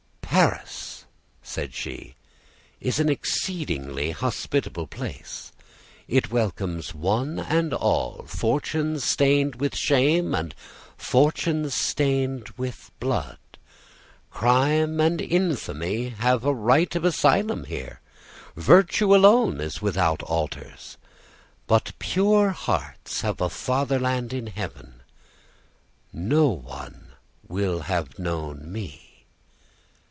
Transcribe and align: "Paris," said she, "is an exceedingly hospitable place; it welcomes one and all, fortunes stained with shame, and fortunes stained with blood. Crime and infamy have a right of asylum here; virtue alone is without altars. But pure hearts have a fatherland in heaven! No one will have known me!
"Paris," 0.31 1.03
said 1.43 1.73
she, 1.73 2.15
"is 2.79 3.01
an 3.01 3.09
exceedingly 3.09 4.11
hospitable 4.11 4.87
place; 4.87 5.51
it 6.07 6.31
welcomes 6.31 6.95
one 6.95 7.37
and 7.37 7.73
all, 7.73 8.23
fortunes 8.27 9.03
stained 9.03 9.55
with 9.55 9.75
shame, 9.75 10.33
and 10.33 10.55
fortunes 10.97 11.75
stained 11.75 12.47
with 12.57 12.91
blood. 13.01 13.37
Crime 14.31 15.01
and 15.01 15.19
infamy 15.19 16.09
have 16.09 16.45
a 16.45 16.53
right 16.53 16.95
of 16.95 17.03
asylum 17.03 17.65
here; 17.65 17.99
virtue 18.55 19.13
alone 19.13 19.59
is 19.59 19.81
without 19.81 20.23
altars. 20.23 20.97
But 21.67 21.91
pure 21.99 22.51
hearts 22.51 23.19
have 23.21 23.41
a 23.41 23.49
fatherland 23.49 24.31
in 24.31 24.47
heaven! 24.47 25.01
No 26.13 26.47
one 26.47 27.09
will 27.47 27.81
have 27.81 28.17
known 28.17 28.71
me! 28.71 29.09